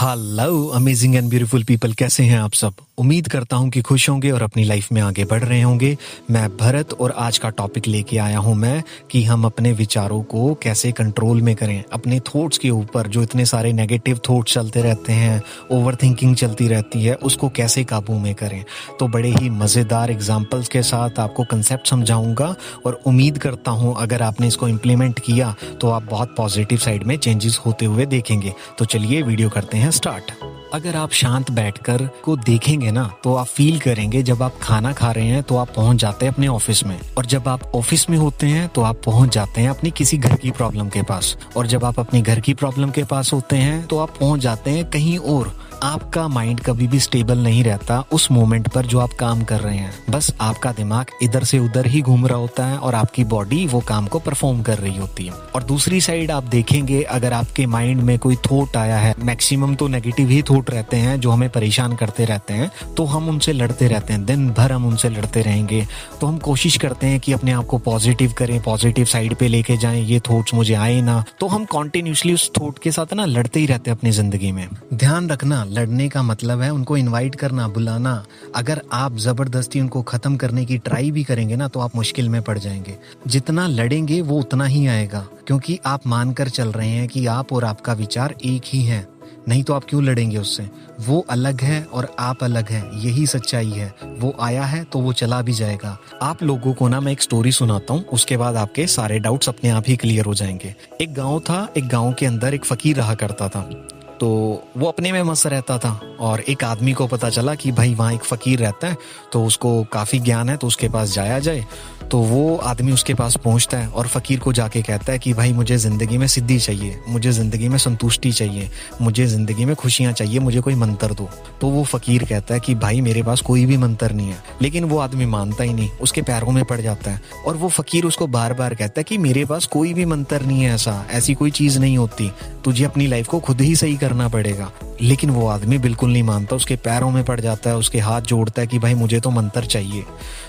Hello 0.00 0.66
amazing 0.66 1.14
and 1.14 1.28
beautiful 1.30 1.64
people 1.64 1.92
कैसे 1.92 2.22
हैं 2.22 2.38
आप 2.40 2.52
सब? 2.52 2.74
उम्मीद 3.00 3.28
करता 3.28 3.56
हूँ 3.56 3.68
कि 3.70 3.80
खुश 3.80 4.08
होंगे 4.10 4.30
और 4.30 4.42
अपनी 4.42 4.64
लाइफ 4.64 4.90
में 4.92 5.00
आगे 5.02 5.24
बढ़ 5.24 5.42
रहे 5.42 5.60
होंगे। 5.62 5.96
मैं 6.30 6.48
भरत 6.56 6.92
और 6.92 7.10
आज 7.18 7.38
का 7.38 7.48
टॉपिक 7.50 7.86
लेके 7.86 8.18
आया 8.18 8.38
हूँ 8.38 8.54
मैं 8.54 8.82
कि 9.10 9.22
हम 9.24 9.44
अपने 9.44 9.72
विचारों 9.72 10.22
को 10.22 10.52
कैसे 10.54 10.90
कंट्रोल 10.92 11.40
में 11.42 11.54
करें। 11.56 11.82
अपने 11.92 12.18
थॉट्स 12.26 12.58
के 12.58 12.70
ऊपर 12.70 13.06
जो 13.06 13.22
इतने 13.22 13.44
सारे 13.46 13.72
नेगेटिव 13.72 14.20
थॉट्स 14.28 14.54
चलते 14.54 14.82
रहते 14.82 15.12
हैं 15.12 15.42
ओवर 15.70 15.94
चलती 16.34 16.68
रहती 16.68 17.04
है, 17.04 17.14
उसको 17.14 17.48
कैसे 17.48 17.84
काबू 17.84 18.18
में 18.18 18.34
करें। 18.34 18.64
तो 18.98 19.08
बड़े 19.08 19.30
ही 19.30 19.50
मज़ेदार 19.50 20.10
एग्जाम्पल्स 20.10 20.68
के 20.68 20.82
साथ 20.82 21.18
आपको 21.18 21.44
कंसेप्ट 21.44 21.86
समझाऊँगा 21.86 22.54
और 22.86 23.00
उम्मीद 23.06 23.38
करता 23.38 23.70
हूँ 23.70 23.94
अगर 23.98 24.22
आपने 24.22 24.46
इसको 24.46 24.68
इम्प्लीमेंट 24.68 25.18
किया 25.20 25.54
तो 25.80 25.90
आप 25.90 26.08
बहुत 26.10 26.34
पॉजिटिव 26.36 26.78
साइड 26.78 27.04
में 27.04 27.16
चेंजेस 27.18 27.58
होते 27.66 27.86
हुए 27.86 28.06
देखेंगे। 28.08 28.54
तो 28.78 28.84
चलिए 28.84 29.22
वीडियो 29.22 29.48
करते 29.48 29.78
हैं 29.78 29.90
स्टार्ट 29.92 30.32
अगर 30.74 30.96
आप 30.96 31.12
शांत 31.12 31.50
बैठकर 31.50 32.06
को 32.24 32.34
देखेंगे 32.36 32.90
ना 32.90 33.04
तो 33.24 33.34
आप 33.34 33.46
फील 33.46 33.78
करेंगे, 33.80 34.22
जब 34.22 34.42
आप 34.42 34.58
खाना 34.62 34.92
खा 34.92 35.10
रहे 35.12 35.26
हैं 35.26 35.42
तो 35.42 35.56
आप 35.56 35.72
पहुँच 35.76 35.96
जाते 35.96 36.26
हैं 36.26 36.32
अपने 36.32 36.48
ऑफ़िस 36.48 36.84
में। 36.86 36.98
और 37.18 37.26
जब 37.26 37.48
आप 37.48 37.62
ऑफ़िस 37.74 38.08
में 38.10 38.16
होते 38.18 38.46
हैं 38.46 38.68
तो 38.68 38.82
आप 38.82 39.00
पहुँच 39.06 39.32
जाते 39.34 39.60
हैं 39.60 39.70
अपनी 39.70 39.90
किसी 39.90 40.18
घर 40.18 40.34
की 40.34 40.50
प्रॉब्लम 40.50 40.88
के 40.88 41.02
पास। 41.02 41.36
और 41.56 41.66
जब 41.66 41.84
आप 41.84 41.98
अपने 42.00 42.20
घर 42.22 42.40
की 42.40 42.54
प्रॉब्लम 42.54 42.90
के 42.90 43.04
पास 43.04 43.32
होते 43.32 43.56
हैं 43.56 43.86
तो 43.86 43.98
आप 43.98 44.16
पहुँच 44.20 44.40
जाते 44.40 44.70
हैं 44.70 44.88
कहीं 44.90 45.18
और। 45.18 45.52
आपका 45.82 46.26
माइंड 46.28 46.60
कभी 46.60 46.86
भी 46.88 46.98
स्टेबल 47.00 47.38
नहीं 47.38 47.62
रहता 47.64 47.98
उस 48.12 48.30
मोमेंट 48.30 48.68
पर 48.68 48.86
जो 48.86 48.98
आप 48.98 49.12
काम 49.18 49.42
कर 49.44 49.60
रहे 49.60 49.76
हैं। 49.76 49.92
बस 50.10 50.32
आपका 50.40 50.72
दिमाग 50.72 51.06
इधर 51.22 51.44
से 51.44 51.58
उधर 51.58 51.86
ही 51.86 52.00
घूम 52.02 52.26
रहा 52.26 52.38
होता 52.38 52.66
है 52.66 52.78
और 52.78 52.94
आपकी 52.94 53.24
बॉडी 53.24 53.66
वो 53.66 53.80
काम 53.80 54.06
को 54.06 54.18
परफॉर्म 54.18 54.60
कर 54.62 54.78
रही 54.78 54.96
होती 54.96 55.26
है। 55.26 55.32
और 55.54 55.62
दूसरी 55.62 56.00
साइड 56.00 56.30
आप 56.30 56.44
देखेंगे, 56.46 57.02
अगर 57.02 57.32
आपके 57.32 57.66
माइंड 57.66 58.00
में 58.00 58.18
कोई 58.18 58.36
थॉट 58.46 58.76
आया 58.76 58.96
है 58.98 59.14
मैक्सिमम 59.20 59.74
तो 59.74 59.88
नेगेटिव 59.88 60.28
ही 60.28 60.42
थॉट 60.42 60.70
रहते 60.70 60.96
हैं 60.96 61.18
जो 61.20 61.30
हमें 61.30 61.48
परेशान 61.50 61.96
करते 61.96 62.24
रहते 62.24 62.54
हैं 62.54 62.70
तो 62.96 63.04
हम 63.04 63.28
उनसे 63.28 63.52
लड़ते 63.52 63.88
रहते 63.88 64.12
हैं। 64.12 64.24
दिन 64.24 64.48
भर 64.50 64.72
हम 64.72 64.86
उनसे 64.86 65.08
लड़ते 65.08 65.42
रहेंगे। 65.42 65.86
तो 66.20 66.26
हम 66.26 66.38
कोशिश 66.40 66.76
करते 66.76 67.06
हैं 67.06 67.20
कि 67.20 67.32
अपने 67.32 67.52
आप 67.52 67.66
को 67.66 67.78
पॉजिटिव 67.80 68.34
करें 68.38 68.60
पॉजिटिव 68.62 69.04
साइड 69.06 69.34
पे 69.34 69.48
लेके 69.48 69.76
जाएँ, 69.76 70.02
ये 70.02 70.20
थॉट्स 70.20 70.54
मुझे 70.54 70.74
आए 70.74 71.00
ना। 71.00 71.22
तो 71.40 71.46
हम 71.46 71.64
कॉन्टिन्यूसली 71.66 72.34
उस 72.34 72.50
थॉट 72.60 72.78
के 72.78 72.92
साथ 72.92 73.14
ना 73.14 73.24
लड़ते 73.24 73.60
ही 73.60 73.66
रहते 73.66 73.90
हैं 73.90 73.98
अपनी 73.98 74.10
ज़िंदगी 74.10 74.52
में। 74.52 74.66
ध्यान 74.94 75.28
रखना 75.30 75.64
लड़ने 75.70 76.08
का 76.08 76.22
मतलब 76.22 76.60
है 76.60 76.70
उनको 76.70 76.96
इनवाइट 76.96 77.34
करना, 77.34 77.68
बुलाना। 77.68 78.24
अगर 78.56 78.82
आप 78.92 79.16
ज़बरदस्ती 79.16 79.80
उनको 79.80 80.02
खत्म 80.02 80.36
करने 80.36 80.64
की 80.64 80.78
ट्राई 80.78 81.10
भी 81.10 81.24
करेंगे 81.24 81.56
ना 81.56 81.68
तो 81.68 81.80
आप 81.80 81.96
मुश्किल 81.96 82.28
में 82.28 82.42
पड़ 82.42 82.58
जाएँगे। 82.58 82.96
जितना 83.26 83.66
लड़ेंगे, 83.66 84.20
वो 84.20 84.38
उतना 84.38 84.64
ही 84.64 84.86
आएगा। 84.86 85.26
क्योंकि 85.46 85.78
आप 85.86 86.06
मानकर 86.06 86.48
चल 86.48 86.68
रहे 86.68 86.88
हैं 86.88 87.08
कि 87.08 87.26
आप 87.26 87.52
और 87.52 87.64
आपका 87.64 87.92
विचार 87.92 88.34
एक 88.44 88.62
ही 88.66 88.84
है। 88.84 89.08
नहीं 89.48 89.62
तो 89.62 89.74
आप 89.74 89.84
क्यों 89.88 90.02
लड़ेंगे 90.04 90.36
उससे? 90.36 90.70
वो 91.00 91.26
अलग 91.30 91.60
है 91.60 91.82
और 91.84 92.16
आप 92.18 92.44
अलग 92.44 92.68
है। 92.68 92.90
यही 92.94 93.26
सच्चाई 93.26 93.70
है। 93.70 93.94
वो 94.04 94.36
आया 94.40 94.64
है 94.64 94.84
तो 94.84 94.98
वो 94.98 95.12
चला 95.12 95.42
भी 95.42 95.52
जाएगा। 95.52 95.98
आप 96.22 96.42
लोगों 96.42 96.74
को 96.74 96.88
ना, 96.88 97.00
मैं 97.00 97.12
एक 97.12 97.22
स्टोरी 97.22 97.52
सुनाता 97.52 97.94
हूँ। 97.94 98.04
उसके 98.04 98.36
बाद 98.36 98.56
आपके 98.56 98.86
सारे 98.86 99.18
डाउट्स 99.18 99.48
अपने 99.48 99.70
आप 99.70 99.84
ही 99.88 99.96
क्लियर 99.96 100.24
हो 100.24 100.34
जाएँगे। 100.34 100.74
एक 101.00 101.14
गाँव 101.14 101.40
था, 101.40 101.72
एक 101.76 101.88
गाँव 101.88 102.12
के 102.12 102.26
अंदर 102.26 102.54
एक 102.54 102.64
फकीर 102.64 102.96
रहा 102.96 103.14
करता 103.14 103.48
था। 103.48 103.88
तो 104.20 104.28
वो 104.76 104.88
अपने 104.88 105.12
में 105.12 105.22
मस्त 105.22 105.46
रहता 105.46 105.78
था 105.78 106.00
और 106.20 106.40
एक 106.40 106.64
आदमी 106.64 106.92
को 106.92 107.06
पता 107.06 107.30
चला 107.30 107.54
कि 107.54 107.72
भाई 107.72 107.94
वहाँ 107.94 108.12
एक 108.14 108.24
फ़कीर 108.24 108.58
रहता 108.58 108.88
है 108.88 108.96
तो 109.32 109.44
उसको 109.44 109.82
काफ़ी 109.84 110.18
ज्ञान 110.18 110.48
है 110.48 110.56
तो 110.56 110.66
उसके 110.66 110.88
पास 110.88 111.14
जाया 111.14 111.38
जाए 111.38 111.64
तो 112.10 112.18
वो 112.18 112.56
आदमी 112.56 112.92
उसके 112.92 113.14
पास 113.14 113.36
पहुँचता 113.36 113.78
है 113.78 113.88
और 113.88 114.06
फ़कीर 114.06 114.38
को 114.38 114.52
जाके 114.52 114.82
कहता 114.82 115.12
है 115.12 115.18
कि 115.18 115.32
भाई 115.32 115.52
मुझे 115.52 115.76
ज़िंदगी 115.76 116.18
में 116.18 116.26
सिद्धि 116.26 116.58
चाहिए, 116.58 116.98
मुझे 117.08 117.32
ज़िंदगी 117.32 117.68
में 117.68 117.76
संतुष्टि 117.78 118.32
चाहिए, 118.32 118.68
मुझे 119.00 119.26
ज़िंदगी 119.26 119.64
में 119.64 119.74
खुशियाँ 119.76 120.12
चाहिए, 120.12 120.38
मुझे 120.38 120.60
कोई 120.60 120.74
मंत्र 120.74 121.14
दो। 121.14 121.28
तो 121.60 121.68
वो 121.68 121.84
फ़कीर 121.84 122.24
कहता 122.24 122.54
है 122.54 122.60
कि 122.60 122.74
भाई 122.74 123.00
मेरे 123.00 123.22
पास 123.22 123.40
कोई 123.40 123.64
भी 123.66 123.76
मंत्र 123.76 124.12
नहीं 124.12 124.28
है, 124.28 124.42
लेकिन 124.62 124.84
वो 124.84 124.98
आदमी 124.98 125.26
मानता 125.26 125.64
ही 125.64 125.72
नहीं, 125.72 125.88
उसके 126.00 126.22
पैरों 126.22 126.52
में 126.52 126.64
पड़ 126.64 126.80
जाता 126.80 127.10
है 127.10 127.20
और 127.46 127.56
वो 127.56 127.68
फ़कीर 127.68 128.04
उसको 128.04 128.26
बार 128.26 128.54
बार 128.54 128.74
कहता 128.74 129.00
है 129.00 129.04
कि 129.04 129.18
मेरे 129.18 129.44
पास 129.44 129.66
कोई 129.66 129.94
भी 129.94 130.04
मंत्र 130.04 130.42
नहीं 130.42 130.62
है 130.62 130.74
ऐसा, 130.74 131.04
ऐसी 131.10 131.34
कोई 131.34 131.50
चीज़ 131.50 131.78
नहीं 131.78 131.96
होती, 131.98 132.30
तुझे 132.64 132.84
अपनी 132.84 133.06
लाइफ 133.06 133.28
को 133.28 133.40
खुद 133.40 133.60
ही 133.60 133.76
सही 133.76 133.96
करना 134.10 134.28
पड़ेगा। 134.28 134.72
लेकिन 135.02 135.30
वो 135.30 135.48
आदमी 135.48 135.78
बिल्कुल 135.78 136.12
नहीं 136.12 136.22
मानता, 136.22 136.56
उसके 136.56 136.76
पैरों 136.76 137.10
में 137.10 137.24
पड़ 137.24 137.40
जाता 137.40 137.70
है, 137.70 137.76
उसके 137.76 137.98
हाथ 137.98 138.20
जोड़ता 138.20 138.62
है 138.62 138.66
कि 138.66 138.78
भाई 138.78 138.94
मुझे 138.94 139.20
तो 139.20 139.30
मंत्र 139.30 139.64
चाहिए। 139.64 140.04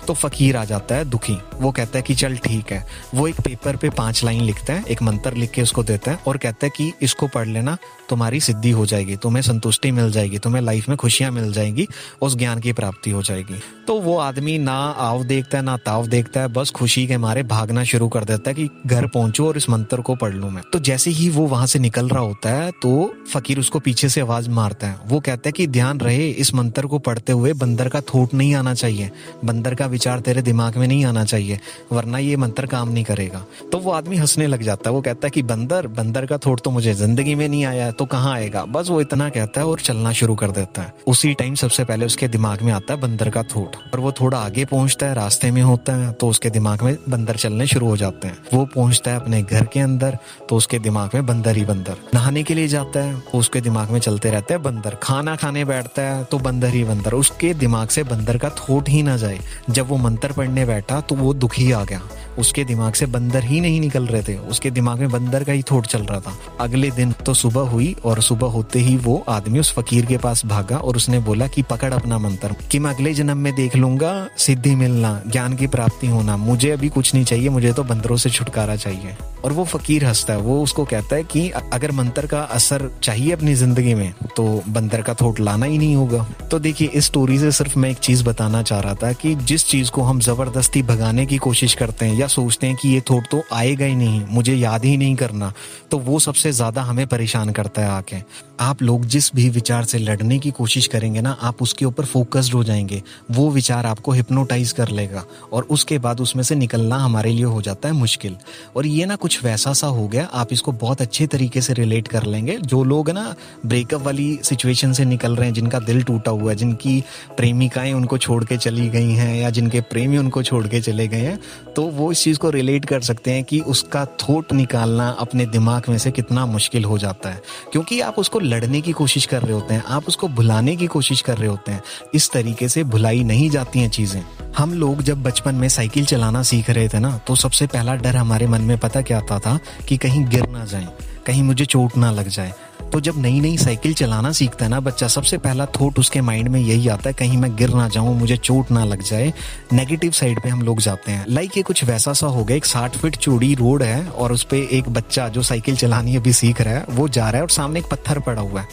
तो 0.07 0.13
फकीर 0.13 0.57
आ 0.57 0.63
जाता 0.66 0.95
है, 0.95 1.06
दुखी। 1.06 1.38
वो 1.56 1.72
कहता 1.72 1.97
है 1.97 2.01
कि 2.01 2.16
चल 2.16 2.35
ठीक 2.38 2.72
है। 2.72 2.85
वो 3.16 3.28
एक 3.28 3.41
पेपर 3.41 3.75
पे 3.75 3.89
पाँच 3.89 4.23
लाइन 4.23 4.41
लिखता 4.41 4.73
है, 4.73 4.84
एक 4.84 5.01
मंत्र 5.01 5.34
लिख 5.34 5.51
के 5.51 5.62
उसको 5.62 5.84
देता 5.84 6.12
है 6.12 6.19
और 6.28 6.38
कहता 6.38 6.66
है 6.66 6.72
कि 6.75 6.91
इसको 7.01 7.28
पढ़ 7.28 7.47
लेना, 7.47 7.78
तुम्हारी 8.09 8.40
सिद्धि 8.40 8.72
हो 8.72 8.85
जाएगी, 8.85 9.16
तुम्हें 9.16 9.41
संतुष्टि 9.41 9.91
मिल 9.91 10.11
जाएगी, 10.11 10.38
तुम्हें 10.38 10.61
लाइफ 10.61 10.90
में 10.90 10.97
खुशियाँ 10.97 11.31
मिल 11.31 11.51
जाएगी, 11.53 11.88
उस 12.22 12.35
ज्ञान 12.38 12.59
की 12.59 12.73
प्राप्ति 12.73 13.11
हो 13.11 13.22
जाएगी। 13.22 13.61
तो 13.88 14.00
वो 14.00 14.17
आदमी 14.17 14.57
ना 14.57 14.78
आव 15.00 15.23
देखता 15.23 15.57
है, 15.57 15.63
ना 15.63 15.78
ताव 15.78 16.07
देखता 16.07 16.41
है, 16.41 16.47
बस 16.47 16.72
खुशी 16.72 17.06
के 17.07 17.17
मारे 17.17 17.44
भागना 17.44 17.84
शुरू 17.84 18.07
कर 18.09 18.23
देता 18.23 18.50
है 18.50 18.56
कि 18.56 18.69
घर 18.88 19.07
पहुंचू 19.07 19.47
और 19.47 19.57
इस 19.57 19.69
मंत्र 19.69 20.01
को 20.01 20.16
पढ़ 20.16 20.34
लू 20.34 20.50
मैं। 20.50 20.63
तो 20.73 20.79
जैसे 20.79 21.11
ही 21.11 21.29
वो 21.29 21.45
वहाँ 21.47 21.67
से 21.67 21.79
निकल 21.79 22.09
रहा 22.09 22.19
होता 22.19 22.50
है 22.50 22.72
तो 22.72 23.13
फकीर 23.34 23.59
उसको 23.59 23.79
पीछे 23.79 24.09
से 24.09 24.22
आवाज़ 24.22 24.50
मारता 24.50 24.88
है। 24.88 24.95
वो 25.07 25.19
कहता 25.19 25.50
है 25.50 25.51
कि 25.51 25.67
ध्यान 25.67 26.00
रहे, 26.00 26.29
इस 26.29 26.53
मंत्र 26.53 26.88
को 26.88 27.00
पढ़ते 27.00 27.31
हुए 27.31 27.53
बंदर 27.53 27.90
का 27.90 28.01
थोट 28.01 28.34
नहीं 28.34 28.56
आना 28.56 28.73
चाहिए। 28.73 29.11
बंदर 29.45 29.75
का 29.75 29.88
विचार 29.91 30.19
तेरे 30.19 30.41
दिमाग 30.41 30.78
में 30.78 30.88
नहीं 30.88 31.06
आना 31.06 31.24
चाहिए, 31.25 31.59
वरना 31.91 32.18
ये 32.19 32.35
मंत्र 32.38 32.66
काम 32.68 32.90
नहीं 32.90 33.03
करेगा। 33.03 33.44
तो 33.72 33.78
वो 33.78 33.91
आदमी 33.91 34.18
हंसने 34.18 34.47
लग 34.47 34.62
जाता 34.63 34.90
है, 34.90 34.96
वो 34.96 35.02
कहता 35.02 35.28
है 35.28 35.31
कि, 35.31 35.41
बंदर 35.44 35.88
बंदर 35.91 36.25
का 36.25 36.38
थोट 36.38 36.62
तो 36.62 36.72
मुझे 36.72 36.94
ज़िंदगी 36.94 37.35
में 37.35 37.47
नहीं 37.47 37.63
आया 37.66 37.90
तो 37.91 38.06
कहाँ 38.07 38.34
आएगा? 38.34 38.63
बस 38.68 38.90
वो 38.90 39.00
इतना 39.02 39.29
कहता 39.29 39.62
है 39.62 39.68
और 39.68 39.79
चलना 39.81 40.12
शुरू 40.13 40.35
कर 40.35 40.52
देता 40.52 40.81
है। 40.81 40.94
उसी 41.07 41.34
टाइम 41.34 41.56
सबसे 41.56 41.84
पहले 41.84 42.06
उसके 42.06 42.28
दिमाग 42.29 42.62
में 42.62 42.72
आता 42.74 42.94
है 42.94 43.00
बंदर 43.02 43.29
का 43.29 43.44
थोट 43.46 43.75
और 43.94 44.00
वो 44.00 44.12
थोड़ा 44.12 44.38
आगे 44.38 44.66
पहुँचता 44.66 45.06
है, 45.06 45.13
रास्ते 45.16 45.52
में 45.52 45.62
होता 45.62 45.96
है 45.96 46.12
तो 46.13 46.28
उसके 46.28 46.50
दिमाग 46.50 46.81
में 46.81 46.96
बंदर 47.09 47.35
चलने 47.38 47.68
शुरू 47.68 47.88
हो 47.88 47.97
जाते 47.97 48.28
हैं। 48.28 48.38
वो 48.53 48.66
पहुँचता 48.66 49.12
है 49.12 49.19
अपने 49.19 49.41
घर 49.44 49.66
के 49.66 49.79
अंदर 49.79 50.18
तो 50.50 50.56
उसके 50.56 50.79
दिमाग 50.79 51.09
में 51.13 51.25
बंदर 51.25 51.56
ही 51.56 51.66
बंदर। 51.66 51.97
नहाने 52.13 52.44
के 52.44 52.53
लिए 52.53 52.68
जाता 52.68 53.00
है 53.00 53.19
तो 53.22 53.38
उसके 53.38 53.62
दिमाग 53.62 53.90
में 53.91 54.00
चलते 54.00 54.31
रहते 54.31 54.53
हैं 54.53 54.63
बंदर। 54.63 54.96
खाना 55.03 55.35
खाने 55.35 55.66
बैठता 55.66 56.02
है 56.03 56.23
तो 56.23 56.40
बंदर 56.40 56.69
ही 56.69 56.84
बंदर। 56.84 57.13
उसके 57.13 57.53
दिमाग 57.56 57.88
से 57.88 58.03
बंदर 58.06 58.38
का 58.38 58.50
थोट 58.52 58.90
ही 58.90 59.02
ना 59.03 59.16
जाए। 59.18 59.40
जब 59.69 59.80
वो 59.83 59.97
मंत्र 59.97 60.31
पढ़ने 60.31 60.65
बैठा 60.65 61.01
तो 61.01 61.15
वो 61.15 61.33
दुखी 61.33 61.71
आ 61.71 61.83
गया। 61.83 62.01
उसके 62.39 62.63
दिमाग 62.63 62.93
से 62.93 63.05
बंदर 63.05 63.43
ही 63.43 63.61
नहीं 63.61 63.81
निकल 63.81 64.05
रहे 64.05 64.21
थे। 64.21 64.37
उसके 64.37 64.71
दिमाग 64.71 64.99
में 64.99 65.11
बंदर 65.11 65.43
का 65.43 65.51
ही 65.51 65.61
थोट 65.61 65.87
चल 65.87 66.01
रहा 66.01 66.19
था। 66.19 66.37
अगले 66.59 66.91
दिन 66.91 67.11
तो 67.11 67.33
सुबह 67.33 67.61
हुई, 67.61 67.95
और 68.05 68.21
सुबह 68.21 68.47
होते 68.47 68.79
ही 68.79 68.97
वो 68.97 69.25
आदमी 69.29 69.59
उस 69.59 69.73
फकीर 69.73 70.05
के 70.05 70.17
पास 70.17 70.45
भागा, 70.45 70.77
और 70.77 70.95
उसने 70.95 71.19
बोला 71.19 71.47
कि, 71.47 71.61
पकड़ 71.61 71.93
अपना 71.93 72.17
मंत्र। 72.17 72.55
कि 72.71 72.79
मैं 72.79 72.91
अगले 72.91 73.13
जन्म 73.13 73.37
में 73.37 73.55
देख 73.55 73.75
लूँगा 73.75 74.27
सिद्धि 74.37 74.75
मिलना, 74.75 75.21
ज्ञान 75.27 75.55
की 75.55 75.67
प्राप्ति 75.67 76.07
होना। 76.07 76.37
मुझे 76.37 76.71
अभी 76.71 76.89
कुछ 76.89 77.15
नहीं 77.15 77.25
चाहिए, 77.25 77.49
मुझे 77.49 77.73
तो 77.73 77.83
बंदरों 77.83 78.17
से 78.17 78.29
छुटकारा 78.29 78.75
चाहिए। 78.75 79.30
और 79.44 79.53
वो 79.53 79.63
फकीर 79.66 80.06
हंसता 80.06 80.34
है, 80.34 80.40
वो 80.40 80.62
उसको 80.63 80.85
कहता 80.85 81.16
है 81.16 81.24
कि 81.24 81.50
अगर 81.50 81.91
मंत्र 81.94 82.28
का 82.28 82.41
असर 82.52 82.90
चाहिए 83.03 83.31
अपनी 83.31 83.53
ज़िंदगी 83.56 83.94
में 83.94 84.13
तो 84.35 84.44
बंदर 84.69 85.02
का 85.02 85.13
थोट 85.13 85.40
लाना 85.40 85.66
ही 85.66 85.78
नहीं 85.78 85.96
होगा। 85.96 86.25
तो 86.52 86.59
देखिए, 86.59 86.88
इस 86.90 87.06
स्टोरी 87.06 87.38
से 87.40 87.52
सिर्फ़ 87.52 87.78
मैं 87.79 87.90
एक 87.90 87.97
चीज़ 88.00 88.24
बताना 88.24 88.62
चाह 88.63 88.79
रहा 88.79 88.96
था 88.96 89.12
कि 89.13 89.34
जिस 89.35 89.66
चीज़ 89.68 89.91
को 89.91 90.02
हम 90.02 90.19
ज़बरदस्ती 90.22 90.81
भगाने 90.84 91.25
की 91.25 91.38
कोशिश 91.40 91.74
करते 91.74 92.06
हैं 92.06 92.16
या 92.16 92.28
सोचते 92.29 92.68
हैं 92.68 92.75
कि 92.75 92.90
ये 92.90 93.02
थोट 93.09 93.28
तो 93.31 93.41
आएगा 93.53 93.85
ही 93.85 93.96
नहीं, 93.96 94.24
मुझे 94.29 94.56
याद 94.56 94.85
ही 94.85 94.96
नहीं 94.97 95.16
करना 95.16 95.53
तो 95.91 95.97
वो 96.00 96.19
सबसे 96.19 96.52
ज़्यादा 96.52 96.81
हमें 96.84 97.06
परेशान 97.08 97.52
करता 97.52 97.81
है 97.81 97.90
आके। 97.90 98.18
आप 98.61 98.81
लोग 98.81 99.05
जिस 99.05 99.29
भी 99.35 99.49
विचार 99.49 99.83
से 99.83 99.97
लड़ने 99.97 100.38
की 100.39 100.51
कोशिश 100.51 100.88
करेंगे 100.88 101.22
ना, 101.22 101.31
आप 101.41 101.61
उसके 101.61 101.85
ऊपर 101.85 102.05
फोकस्ड 102.05 102.53
हो 102.53 102.63
जाएँगे। 102.63 103.01
वो 103.31 103.49
विचार 103.51 103.85
आपको 103.85 104.11
हिप्नोटाइज 104.11 104.72
कर 104.72 104.89
लेगा 104.89 105.23
और 105.53 105.63
उसके 105.63 105.97
बाद 105.99 106.22
उसमें 106.22 106.44
से 106.44 106.55
निकलना 106.55 106.95
हमारे 106.95 107.31
लिए 107.31 107.45
हो 107.45 107.61
जाता 107.61 107.89
है 107.89 107.94
मुश्किल। 107.94 108.35
और 108.75 108.85
ये 108.85 109.05
ना 109.05 109.16
कुछ 109.16 109.44
वैसा 109.44 109.73
सा 109.73 109.88
हो 109.88 110.07
गया, 110.07 110.27
आप 110.33 110.53
इसको 110.53 110.72
बहुत 110.72 111.01
अच्छे 111.01 111.27
तरीके 111.27 111.61
से 111.61 111.73
रिलेट 111.73 112.07
कर 112.07 112.23
लेंगे। 112.23 112.57
जो 112.57 112.83
लोग 112.83 113.09
ना 113.09 113.35
ब्रेकअप 113.66 114.01
वाली 114.01 114.39
सिचुएशन 114.44 114.93
से 114.93 115.05
निकल 115.05 115.35
रहे 115.35 115.47
हैं, 115.47 115.53
जिनका 115.53 115.79
दिल 115.79 116.03
टूटा 116.03 116.31
हुआ 116.31 116.52
है, 116.52 116.55
जिनकी 116.58 116.99
प्रेमिकाएँ 117.37 117.93
उनको 117.93 118.17
छोड़ 118.17 118.43
के 118.43 118.58
चली 118.58 118.87
गई 118.90 119.11
हैं 119.11 119.35
या 119.35 119.49
जिनके 119.49 119.81
प्रेमी 119.81 120.17
उनको 120.17 120.43
छोड़ 120.43 120.66
के 120.67 120.81
चले 120.81 121.08
गए 121.08 121.17
हैं 121.17 121.40
तो 121.75 121.84
वो 121.84 122.11
इस 122.11 122.23
चीज़ 122.23 122.37
को 122.37 122.49
रिलेट 122.49 122.85
कर 122.85 123.02
सकते 123.02 123.31
हैं 123.31 123.43
कि 123.43 123.59
उसका 123.59 124.05
थोट 124.05 124.53
निकालना 124.53 125.09
अपने 125.19 125.46
दिमाग 125.46 125.90
में 125.90 125.97
से 125.97 126.11
कितना 126.11 126.46
मुश्किल 126.46 126.84
हो 126.84 126.97
जाता 126.97 127.29
है। 127.29 127.41
क्योंकि 127.72 127.99
आप 128.02 128.16
उसको 128.19 128.40
लड़ने 128.51 128.81
की 128.81 128.91
कोशिश 128.93 129.25
कर 129.25 129.41
रहे 129.41 129.53
होते 129.53 129.73
हैं, 129.73 129.83
आप 129.87 130.07
उसको 130.07 130.27
भुलाने 130.29 130.75
की 130.75 130.87
कोशिश 130.87 131.21
कर 131.21 131.37
रहे 131.37 131.49
होते 131.49 131.71
हैं। 131.71 131.81
इस 132.13 132.29
तरीके 132.31 132.67
से 132.69 132.83
भुलाई 132.85 133.23
नहीं 133.23 133.49
जाती 133.49 133.79
हैं 133.79 133.89
चीज़ें। 133.89 134.21
हम 134.57 134.73
लोग 134.73 135.01
जब 135.01 135.21
बचपन 135.23 135.55
में 135.55 135.67
साइकिल 135.69 136.05
चलाना 136.05 136.41
सीख 136.43 136.69
रहे 136.69 136.87
थे 136.89 136.99
ना 136.99 137.17
तो 137.17 137.35
सबसे 137.35 137.67
पहला 137.67 137.95
डर 137.95 138.15
हमारे 138.15 138.47
मन 138.47 138.61
में 138.61 138.77
पता 138.77 139.01
क्या 139.01 139.17
आता 139.17 139.39
था 139.39 139.57
कि 139.89 139.97
कहीं 139.97 140.25
गिर 140.25 140.47
ना 140.49 140.65
जाए, 140.65 140.87
कहीं 141.25 141.43
मुझे 141.43 141.65
चोट 141.65 141.97
ना 141.97 142.11
लग 142.11 142.27
जाए। 142.27 142.53
तो 142.91 142.99
जब 142.99 143.17
नई 143.17 143.40
नई 143.40 143.58
साइकिल 143.58 143.93
चलाना 143.93 144.32
सीखता 144.32 144.66
है 144.66 144.70
ना 144.72 144.79
बच्चा, 144.79 145.08
सबसे 145.08 145.38
पहला 145.38 145.66
थॉट 145.79 145.99
उसके 145.99 146.22
माइंड 146.22 146.47
में 146.47 146.59
यही 146.59 146.88
आता 146.88 147.09
है, 147.09 147.14
कहीं 147.14 147.38
मैं 147.38 147.55
गिर 147.55 147.70
ना 147.70 147.88
जाऊँ, 147.88 148.16
मुझे 148.20 148.38
चोट 148.38 148.72
ना 148.72 148.84
लग 148.85 149.02
जाए। 149.02 149.32
नेगेटिव 149.73 150.11
साइड 150.11 150.41
पे 150.43 150.49
हम 150.49 150.61
लोग 150.61 150.79
जाते 150.79 151.11
हैं। 151.11 151.26
लाइक 151.29 151.58
ये 151.58 151.64
कुछ 151.64 151.84
वैसा 151.84 152.14
सा 152.14 152.28
हो 152.28 152.43
गया, 152.43 152.58
एक 152.58 152.66
साठ 152.66 152.97
फीट 152.97 153.16
चौड़ी 153.16 153.53
रोड 153.55 153.84
है 153.84 154.05
और 154.08 154.32
उस 154.32 154.43
पर 154.43 154.55
एक 154.55 154.90
बच्चा 154.90 155.28
जो 155.29 155.41
साइकिल 155.41 155.76
चलानी 155.76 156.16
अभी 156.16 156.34
सीख 156.34 156.61
रहा 156.61 156.73
है, 156.73 156.85
वो 156.90 157.08
जा 157.08 157.29
रहा 157.29 157.38
है 157.38 157.41
और 157.41 157.49
सामने 157.49 157.79
एक 157.79 157.90
पत्थर 157.91 158.20
पड़ा 158.20 158.41
हुआ 158.41 158.61
है। 158.61 158.67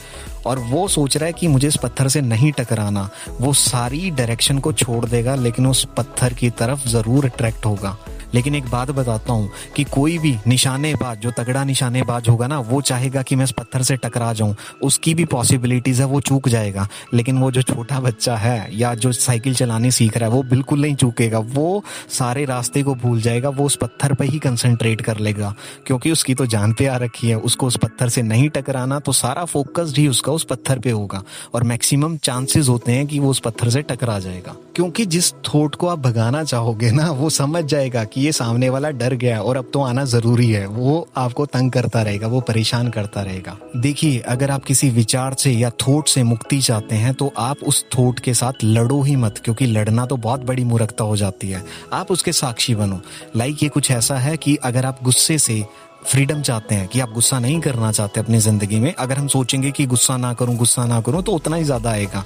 और 0.47 0.59
वो 0.59 0.87
सोच 0.89 1.17
रहा 1.17 1.27
है 1.27 1.33
कि 1.33 1.49
मुझे 1.49 1.69
इस 1.69 1.77
पत्थर 1.77 2.09
से 2.09 2.21
नहीं 2.21 2.53
टकराना। 2.53 3.09
वो 3.41 3.53
सारी 3.53 4.11
डायरेक्शन 4.11 4.59
को 4.59 4.73
छोड़ 4.73 5.05
देगा, 5.07 5.35
लेकिन 5.35 5.67
उस 5.67 5.87
पत्थर 5.97 6.33
की 6.33 6.51
तरफ़ 6.51 6.89
ज़रूर 6.89 7.25
अट्रैक्ट 7.25 7.67
होगा। 7.67 7.97
लेकिन 8.35 8.55
एक 8.55 8.71
बात 8.71 8.91
बताता 8.91 9.33
हूँ 9.33 9.51
कि 9.77 9.85
कोई 9.85 10.19
भी 10.19 10.37
निशानेबाज, 10.47 11.19
जो 11.19 11.31
तगड़ा 11.31 11.65
निशानेबाज 11.65 12.29
होगा 12.29 12.47
ना, 12.47 12.59
वो 12.59 12.81
चाहेगा 12.81 13.23
कि 13.23 13.37
मैं 13.37 13.45
इस 13.45 13.51
पत्थर 13.51 13.83
से 13.83 13.97
टकरा 13.97 14.33
जाऊँ। 14.33 14.57
उसकी 14.83 15.15
भी 15.15 15.25
पॉसिबिलिटीज 15.25 16.01
है, 16.01 16.07
वो 16.07 16.21
चूक 16.21 16.49
जाएगा। 16.49 16.89
लेकिन 17.15 17.39
वो 17.39 17.51
जो 17.51 17.63
छोटा 17.63 18.01
बच्चा 18.01 18.37
है 18.37 18.77
या 18.77 18.95
जो 18.95 19.13
साइकिल 19.13 19.55
चलाने 19.55 19.91
सीख 19.91 20.17
रहा 20.17 20.29
है, 20.29 20.37
वो 20.37 20.43
बिल्कुल 20.43 20.81
नहीं 20.81 20.95
चूकेगा। 20.95 21.39
वो 21.39 21.85
सारे 22.09 22.45
रास्ते 22.45 22.83
को 22.83 22.95
भूल 22.95 23.21
जाएगा, 23.21 23.49
वो 23.49 23.67
उस 23.67 23.77
पत्थर 23.77 24.15
पर 24.15 24.25
ही 24.25 24.39
कंसनट्रेट 24.39 25.01
कर 25.01 25.19
लेगा। 25.19 25.55
क्योंकि 25.87 26.13
उसकी 26.13 26.35
तो 26.35 26.47
जान 26.47 26.73
पे 26.73 26.87
आ 26.87 26.97
रखी 26.97 27.29
है, 27.29 27.37
उसको 27.37 27.67
उस 27.67 27.77
पत्थर 27.77 28.09
से 28.09 28.23
नहीं 28.23 28.49
टकराना 28.49 28.99
तो 28.99 29.13
सारा 29.13 29.45
फोकस्ड 29.45 29.97
ही 29.97 30.09
उसका 30.09 30.33
उस 30.33 30.45
पत्थर 30.45 30.79
पे 30.79 30.91
होगा। 30.91 31.23
और 31.55 31.63
मैक्सिमम 31.63 32.17
चांसेस 32.17 32.69
होते 32.69 32.93
हैं 32.93 33.07
कि 33.07 33.19
वो 33.19 33.31
उस 33.31 33.39
पत्थर 33.39 33.71
से 33.71 33.83
टकरा 33.83 34.19
जाएगा। 34.19 34.57
क्योंकि 34.79 35.05
जिस 35.07 35.33
थोट 35.45 35.75
को 35.75 35.87
आप 35.89 35.99
भगाना 35.99 36.43
चाहोगे 36.45 36.91
ना, 36.91 37.11
वो 37.11 37.29
समझ 37.31 37.63
जाएगा 37.65 38.03
कि 38.05 38.21
ये 38.21 38.33
सामने 38.33 38.69
वाला 38.71 38.91
डर 38.91 39.15
गया 39.15 39.41
और 39.43 39.57
अब 39.57 39.71
तो 39.73 39.81
आना 39.83 40.05
ज़रूरी 40.05 40.49
है। 40.51 40.67
वो 40.67 41.09
आपको 41.17 41.47
तंग 41.47 41.71
करता 41.73 42.03
रहेगा, 42.03 42.27
वो 42.27 42.41
परेशान 42.41 42.89
करता 42.89 43.23
रहेगा। 43.23 43.57
देखिए, 43.77 44.19
अगर 44.21 44.51
आप 44.51 44.65
किसी 44.65 44.91
विचार 44.91 45.35
से 45.35 45.53
या 45.53 45.71
थोट 45.81 46.09
से 46.09 46.23
मुक्ति 46.23 46.61
चाहते 46.61 46.97
हैं 46.97 47.15
तो 47.15 47.33
आप 47.39 47.65
उस 47.65 47.85
थोट 47.89 48.21
के 48.21 48.35
साथ 48.35 48.65
लड़ो 48.65 49.01
ही 49.03 49.17
मत, 49.17 49.41
क्योंकि 49.45 49.67
लड़ना 49.67 50.05
तो 50.07 50.17
बहुत 50.19 50.45
बड़ी 50.45 50.65
मूर्खता 50.65 51.05
हो 51.05 51.17
जाती 51.17 51.49
है। 51.51 51.65
आप 51.93 52.11
उसके 52.11 52.33
साक्षी 52.33 52.75
बनो। 52.75 53.01
लाइक 53.37 53.63
ये 53.63 53.69
कुछ 53.69 53.91
ऐसा 53.91 54.19
है 54.19 54.37
कि 54.37 54.57
अगर 54.65 54.87
आप 54.87 55.03
गुस्से 55.03 55.39
से 55.39 55.65
फ्रीडम 56.05 56.43
चाहते 56.43 56.75
हैं, 56.75 56.87
कि 56.89 57.01
आप 57.01 57.13
गुस्सा 57.13 57.39
नहीं 57.39 57.59
करना 57.61 57.91
चाहते 57.93 58.21
अपनी 58.21 58.39
ज़िंदगी 58.39 58.81
में, 58.81 58.93
अगर 58.95 59.19
हम 59.19 59.27
सोचेंगे 59.29 59.71
कि 59.71 59.87
गुस्सा 59.87 60.17
ना 60.17 60.33
करूँ, 60.35 60.57
गुस्सा 60.57 60.85
ना 60.87 61.01
करूँ 61.01 61.23
तो 61.23 61.33
उतना 61.33 61.57
ही 61.57 61.65
ज़्यादा 61.65 61.91
आएगा। 61.91 62.25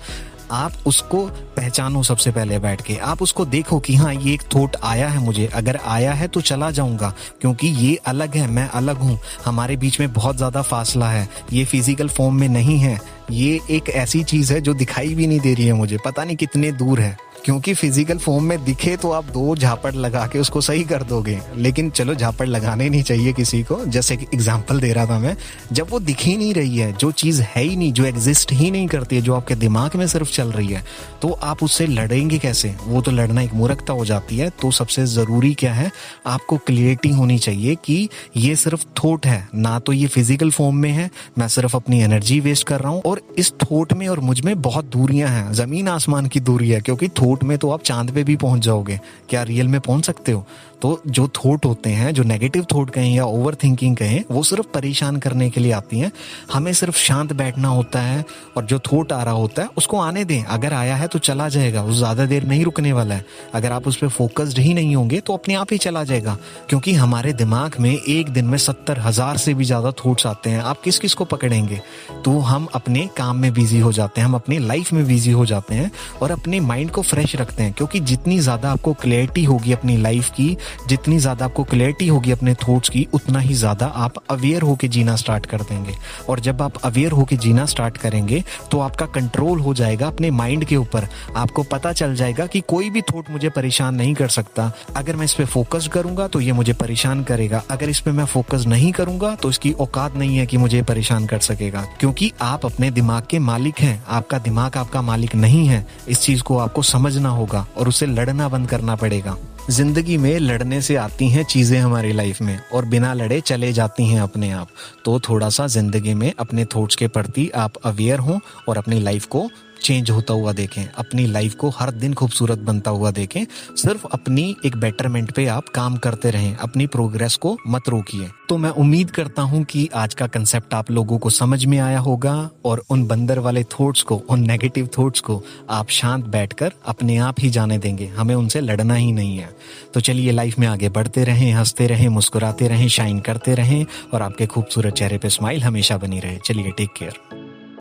आप 0.52 0.72
उसको 0.86 1.26
पहचानो 1.56 2.02
सबसे 2.02 2.30
पहले 2.30 2.58
बैठ 2.58 2.80
के। 2.80 2.96
आप 2.96 3.22
उसको 3.22 3.44
देखो 3.46 3.78
कि 3.80 3.94
हाँ 3.94 4.12
ये 4.14 4.32
एक 4.34 4.42
थॉट 4.54 4.76
आया 4.84 5.08
है 5.08 5.18
मुझे। 5.18 5.46
अगर 5.54 5.76
आया 5.76 6.12
है 6.12 6.28
तो 6.28 6.40
चला 6.40 6.70
जाऊँगा, 6.70 7.12
क्योंकि 7.40 7.68
ये 7.68 7.94
अलग 8.06 8.36
है, 8.36 8.46
मैं 8.46 8.68
अलग 8.70 8.96
हूँ। 8.96 9.18
हमारे 9.44 9.76
बीच 9.76 10.00
में 10.00 10.12
बहुत 10.12 10.36
ज़्यादा 10.36 10.62
फासला 10.62 11.10
है। 11.10 11.28
ये 11.52 11.64
फ़िज़िकल 11.64 12.08
फॉर्म 12.08 12.40
में 12.40 12.48
नहीं 12.48 12.78
है। 12.78 12.98
ये 13.30 13.58
एक 13.70 13.88
ऐसी 13.88 14.22
चीज़ 14.24 14.52
है 14.52 14.60
जो 14.60 14.74
दिखाई 14.74 15.14
भी 15.14 15.26
नहीं 15.26 15.40
दे 15.40 15.54
रही 15.54 15.66
है 15.66 15.72
मुझे। 15.72 15.98
पता 16.04 16.24
नहीं 16.24 16.36
कितने 16.36 16.72
दूर 16.72 17.00
है। 17.00 17.16
क्योंकि 17.44 17.74
फ़िज़िकल 17.74 18.18
फॉर्म 18.18 18.44
में 18.44 18.64
दिखे 18.64 18.96
तो 18.96 19.10
आप 19.10 19.24
दो 19.24 19.54
झापड़ 19.56 19.94
लगा 19.94 20.26
के 20.26 20.38
उसको 20.38 20.60
सही 20.60 20.84
कर 20.84 21.02
दोगे। 21.02 21.38
लेकिन 21.56 21.90
चलो, 21.90 22.14
झापड़ 22.14 22.46
लगाने 22.46 22.88
नहीं 22.88 23.02
चाहिए 23.02 23.32
किसी 23.32 23.62
को। 23.62 23.84
जैसे 23.86 24.16
कि 24.16 24.26
एग्ज़ाम्पल 24.34 24.80
दे 24.80 24.92
रहा 24.92 25.06
था 25.06 25.18
मैं, 25.18 25.36
जब 25.72 25.90
वो 25.90 26.00
दिख 26.00 26.20
ही 26.20 26.36
नहीं 26.36 26.52
रही 26.54 26.76
है, 26.76 26.92
जो 26.92 27.10
चीज़ 27.12 27.40
है 27.44 27.62
ही 27.62 27.76
नहीं, 27.76 27.92
जो 27.92 28.04
एग्जिस्ट 28.04 28.52
ही 28.52 28.70
नहीं 28.70 28.86
करती 28.88 29.16
है, 29.16 29.22
जो 29.22 29.34
आपके 29.34 29.54
दिमाग 29.56 29.96
में 29.96 30.06
सिर्फ़ 30.06 30.32
चल 30.32 30.52
रही 30.52 30.68
है 30.68 30.84
तो 31.22 31.30
आप 31.42 31.62
उससे 31.62 31.86
लड़ेंगे 31.86 32.38
कैसे? 32.38 32.74
वो 32.84 33.00
तो 33.00 33.10
लड़ना 33.10 33.42
एक 33.42 33.52
मूर्खता 33.54 33.92
हो 33.92 34.04
जाती 34.04 34.36
है। 34.36 34.48
तो 34.60 34.70
सबसे 34.70 35.04
ज़रूरी 35.06 35.52
क्या 35.54 35.72
है? 35.74 35.90
आपको 36.26 36.56
क्लियरिटी 36.58 37.08
होनी 37.10 37.38
चाहिए 37.38 37.74
कि 37.84 38.08
ये 38.36 38.54
सिर्फ़ 38.56 38.84
थोट 38.96 39.26
है। 39.26 39.48
ना 39.54 39.78
तो 39.78 39.92
ये 39.92 40.06
फ़िज़िकल 40.06 40.50
फॉर्म 40.50 40.76
में 40.76 40.90
है 40.90 41.10
मैं 41.38 41.48
सिर्फ़ 41.48 41.76
अपनी 41.76 42.00
एनर्जी 42.02 42.38
वेस्ट 42.40 42.66
कर 42.66 42.80
रहा 42.80 42.92
हूँ। 42.92 43.02
और 43.02 43.20
इस 43.38 43.52
थोट 43.62 43.92
में 43.92 44.06
और 44.08 44.20
मुझमें 44.20 44.60
बहुत 44.62 44.84
दूरियाँ 44.86 45.28
हैं। 45.30 45.52
ज़मीन 45.52 45.88
आसमान 45.88 46.26
की 46.26 46.40
दूरी 46.40 46.68
है, 46.70 46.80
क्योंकि 46.80 47.08
थोट 47.10 47.31
थोट 47.32 47.44
में 47.44 47.58
तो 47.58 47.70
आप 47.70 47.82
चाँद 47.82 48.10
पे 48.10 48.24
भी 48.24 48.36
पहुँच 48.36 48.60
जाओगे। 48.60 49.00
क्या 49.28 49.42
रियल 49.42 49.68
में 49.68 49.80
पहुँच 49.80 50.04
सकते 50.04 50.32
हो? 50.32 50.46
तो 50.82 51.00
जो 51.08 51.26
थॉट 51.36 51.64
होते 51.64 51.90
हैं, 51.90 52.12
जो 52.14 52.22
नेगेटिव 52.22 52.66
थॉट 52.72 52.90
कहें 52.90 53.14
या 53.14 53.24
ओवर 53.24 53.54
थिंकिंग 53.54 53.96
कहें, 53.96 54.22
वो 54.30 54.42
सिर्फ़ 54.42 54.66
परेशान 54.74 55.16
करने 55.16 55.48
के 55.50 55.60
लिए 55.60 55.72
आती 55.72 55.98
हैं। 55.98 56.10
हमें 56.52 56.72
सिर्फ़ 56.72 56.96
शांत 56.98 57.32
बैठना 57.32 57.68
होता 57.68 58.00
है 58.00 58.24
और 58.56 58.64
जो 58.64 58.78
थॉट 58.82 59.12
आ 59.12 59.22
रहा 59.22 59.34
होता 59.34 59.62
है, 59.62 59.68
उसको 59.76 59.98
आने 60.00 60.24
दें। 60.24 60.42
अगर 60.44 60.72
आया 60.72 60.96
है 60.96 61.06
तो 61.06 61.18
चला 61.18 61.48
जाएगा, 61.48 61.82
वो 61.82 61.92
ज़्यादा 61.92 62.26
देर 62.26 62.44
नहीं 62.44 62.64
रुकने 62.64 62.92
वाला 62.92 63.14
है। 63.14 63.24
अगर 63.54 63.72
आप 63.72 63.86
उस 63.88 63.96
पर 63.96 64.08
फोकस्ड 64.08 64.58
ही 64.58 64.74
नहीं 64.74 64.94
होंगे 64.96 65.20
तो 65.20 65.34
अपने 65.34 65.54
आप 65.54 65.72
ही 65.72 65.78
चला 65.78 66.04
जाएगा। 66.04 66.36
क्योंकि 66.68 66.92
हमारे 66.94 67.32
दिमाग 67.32 67.76
में 67.80 67.92
एक 67.92 68.28
दिन 68.28 68.44
में 68.44 68.58
सत्तर 68.58 68.98
हज़ार 68.98 69.36
से 69.36 69.54
भी 69.54 69.64
ज़्यादा 69.64 69.90
थॉट्स 70.04 70.26
आते 70.26 70.50
हैं। 70.50 70.60
आप 70.62 70.80
किस 70.80 70.98
किस 70.98 71.14
को 71.14 71.24
पकड़ेंगे? 71.24 71.80
तो 72.24 72.38
हम 72.40 72.66
अपने 72.74 73.08
काम 73.16 73.36
में 73.36 73.52
बिज़ी 73.52 73.78
हो 73.80 73.92
जाते 73.92 74.20
हैं, 74.20 74.28
हम 74.28 74.34
अपनी 74.34 74.58
लाइफ 74.58 74.92
में 74.92 75.06
बिज़ी 75.06 75.30
हो 75.30 75.46
जाते 75.46 75.74
हैं 75.74 75.90
और 76.22 76.30
अपने 76.30 76.60
माइंड 76.62 76.90
को 76.90 77.02
फ्रेश 77.02 77.36
रखते 77.36 77.62
हैं। 77.62 77.72
क्योंकि 77.72 78.00
जितनी 78.02 78.38
ज़्यादा 78.38 78.70
आपको 78.72 78.92
क्लैरिटी 78.94 79.44
होगी 79.44 79.72
अपनी 79.72 79.96
लाइफ 79.96 80.30
की 80.30 80.56
जितनी 80.88 81.18
ज़्यादा 81.18 81.44
आपको 81.44 81.64
क्लैरिटी 81.64 82.08
होगी 82.08 82.30
अपने 82.32 82.54
थॉट्स 82.58 82.88
की, 82.88 83.06
उतना 83.14 83.38
ही 83.38 83.54
ज़्यादा 83.54 83.86
आप 83.86 84.14
अवेयर 84.30 84.62
होके 84.62 84.88
जीना 84.88 85.16
स्टार्ट 85.16 85.46
कर 85.46 85.62
देंगे। 85.62 85.94
और 86.28 86.40
जब 86.40 86.62
आप 86.62 86.76
अवेयर 86.84 87.12
होके 87.12 87.36
जीना 87.36 87.66
स्टार्ट 87.66 87.96
करेंगे 87.98 88.42
तो 88.70 88.80
आपका 88.80 89.06
कंट्रोल 89.08 89.60
हो 89.60 89.74
जाएगा 89.74 90.06
अपने 90.06 90.30
माइंड 90.32 90.64
के 90.64 90.76
ऊपर। 90.76 91.06
आपको 91.36 91.62
पता 91.64 91.92
चल 91.92 92.14
जाएगा 92.14 92.46
कि 92.46 92.60
कोई 92.68 92.90
भी 92.90 93.02
थॉट 93.04 93.30
मुझे 93.30 93.48
परेशान 93.50 93.94
नहीं 93.94 94.14
कर 94.14 94.28
सकता। 94.30 94.70
अगर 94.96 95.16
मैं 95.16 95.24
इस 95.24 95.34
पर 95.34 95.44
फोकस 95.46 95.88
करूँगा 95.92 96.26
तो 96.28 96.40
ये 96.40 96.52
मुझे 96.52 96.72
परेशान 96.74 97.22
करेगा। 97.24 97.62
अगर 97.70 97.88
इस 97.88 98.00
पर 98.00 98.12
मैं 98.12 98.24
फोकस 98.26 98.64
नहीं 98.66 98.92
करूँगा 98.92 99.34
तो 99.34 99.50
इसकी 99.50 99.72
औकात 99.80 100.16
नहीं 100.16 100.36
है 100.36 100.46
कि 100.46 100.56
मुझे 100.56 100.82
परेशान 100.82 101.26
कर 101.26 101.38
सकेगा। 101.40 101.86
क्योंकि 102.00 102.32
आप 102.42 102.66
अपने 102.66 102.90
दिमाग 102.90 103.26
के 103.30 103.38
मालिक 103.40 103.80
हैं। 103.80 104.02
आपका 104.08 104.38
दिमाग 104.40 104.76
आपका 104.76 105.02
मालिक 105.02 105.34
नहीं 105.36 105.66
है। 105.66 105.86
इस 106.08 106.20
चीज़ 106.20 106.42
को 106.42 106.58
आपको 106.58 106.82
समझना 106.84 107.28
होगा 107.30 107.66
और 107.76 107.88
उसे 107.88 108.06
लड़ना 108.06 108.48
बंद 108.48 108.68
करना 108.68 108.96
पड़ेगा। 108.96 109.36
ज़िंदगी 109.70 110.16
में 110.18 110.38
लड़ने 110.38 110.80
से 110.82 110.94
आती 110.96 111.28
हैं 111.28 111.44
चीज़ें 111.44 111.78
हमारी 111.78 112.12
लाइफ 112.12 112.40
में 112.42 112.58
और 112.74 112.84
बिना 112.84 113.12
लड़े 113.14 113.40
चले 113.40 113.72
जाती 113.72 114.06
हैं 114.06 114.20
अपने 114.20 114.50
आप। 114.50 114.68
तो 115.04 115.18
थोड़ा 115.20 115.48
सा 115.48 115.66
ज़िंदगी 115.66 116.14
में 116.14 116.32
अपने 116.38 116.64
थॉट्स 116.64 116.96
के 116.96 117.08
प्रति 117.08 117.48
आप 117.54 117.76
अवेयर 117.84 118.18
हों 118.18 118.38
और 118.68 118.78
अपनी 118.78 119.00
लाइफ 119.00 119.24
को 119.26 119.48
चेंज 119.82 120.10
होता 120.10 120.34
हुआ 120.34 120.52
देखें, 120.52 120.84
अपनी 120.98 121.26
लाइफ 121.26 121.54
को 121.54 121.68
हर 121.68 121.90
दिन 121.90 122.14
खूबसूरत 122.14 122.58
बनता 122.58 122.90
हुआ 122.90 123.10
देखें, 123.10 123.44
सिर्फ़ 123.76 124.06
अपनी 124.06 124.56
एक 124.66 124.76
बेटरमेंट 124.76 125.32
पे 125.32 125.46
आप 125.46 125.68
काम 125.68 125.96
करते 125.96 126.30
रहें, 126.30 126.56
अपनी 126.56 126.86
प्रोग्रेस 126.86 127.36
को 127.36 127.56
मत 127.68 127.88
रोकिए। 127.88 128.28
तो 128.48 128.56
मैं 128.58 128.70
उम्मीद 128.70 129.10
करता 129.10 129.42
हूँ 129.42 129.64
कि 129.64 129.88
आज 129.94 130.14
का 130.14 130.26
कंसेप्ट 130.26 130.74
आप 130.74 130.90
लोगों 130.90 131.18
को 131.18 131.30
समझ 131.30 131.64
में 131.64 131.78
आया 131.78 131.98
होगा 131.98 132.50
और 132.64 132.82
उन 132.90 133.06
बंदर 133.06 133.38
वाले 133.38 133.64
थॉट्स 133.64 134.02
को, 134.02 134.16
उन 134.16 134.40
नेगेटिव 134.40 134.88
थॉट्स 134.98 135.20
को 135.20 135.42
आप 135.70 135.88
शांत 135.88 136.24
बैठकर 136.24 136.72
अपने 136.86 137.16
आप 137.16 137.36
ही 137.40 137.50
जाने 137.50 137.78
देंगे। 137.78 138.06
हमें 138.06 138.34
उनसे 138.34 138.60
लड़ना 138.60 138.94
ही 138.94 139.12
नहीं 139.12 139.38
है। 139.38 139.56
तो 139.94 140.00
चलिए 140.00 140.32
लाइफ 140.32 140.58
में 140.58 140.66
आगे 140.66 140.88
बढ़ते 140.88 141.24
रहें, 141.24 141.52
हँसते 141.52 141.86
रहें, 141.86 142.08
मुस्कुराते 142.08 142.68
रहें 142.68 142.88
शाइन 142.88 143.20
करते 143.20 143.54
रहें 143.54 143.86
और 144.14 144.22
आपके 144.22 144.46
खूबसूरत 144.46 144.94
चेहरे 144.94 145.18
पे 145.18 145.28
स्माइल 145.28 145.62
हमेशा 145.62 145.96
बनी 145.96 146.20
रहे। 146.20 146.38
चलिए 146.44 146.70
टेक 146.70 146.90
केयर 146.98 147.41